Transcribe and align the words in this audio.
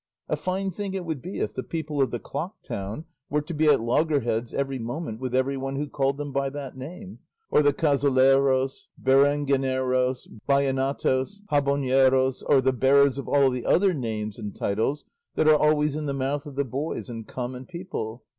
A 0.27 0.35
fine 0.35 0.71
thing 0.71 0.95
it 0.95 1.05
would 1.05 1.21
be 1.21 1.37
if 1.41 1.53
the 1.53 1.61
people 1.61 2.01
of 2.01 2.09
the 2.09 2.17
clock 2.17 2.63
town 2.63 3.05
were 3.29 3.43
to 3.43 3.53
be 3.53 3.67
at 3.67 3.79
loggerheads 3.81 4.51
every 4.51 4.79
moment 4.79 5.19
with 5.19 5.35
everyone 5.35 5.75
who 5.75 5.87
called 5.87 6.17
them 6.17 6.31
by 6.31 6.49
that 6.49 6.75
name, 6.75 7.19
or 7.51 7.61
the 7.61 7.71
Cazoleros, 7.71 8.87
Berengeneros, 8.99 10.27
Ballenatos, 10.49 11.43
Jaboneros, 11.51 12.41
or 12.49 12.61
the 12.61 12.73
bearers 12.73 13.19
of 13.19 13.27
all 13.27 13.51
the 13.51 13.63
other 13.67 13.93
names 13.93 14.39
and 14.39 14.55
titles 14.55 15.05
that 15.35 15.47
are 15.47 15.53
always 15.55 15.95
in 15.95 16.07
the 16.07 16.15
mouth 16.15 16.47
of 16.47 16.55
the 16.55 16.63
boys 16.65 17.07
and 17.07 17.27
common 17.27 17.67
people! 17.67 18.23